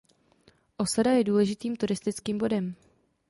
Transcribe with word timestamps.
Osada 0.77 1.11
je 1.11 1.23
důležitým 1.23 1.75
turistickým 1.75 2.37
bodem. 2.37 2.75